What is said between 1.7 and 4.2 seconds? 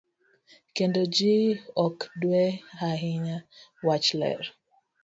ok dew ahinya wach